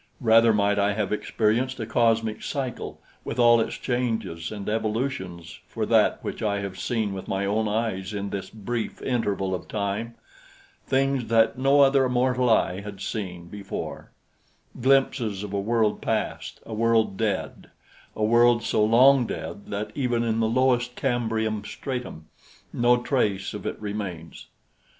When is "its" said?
3.61-3.77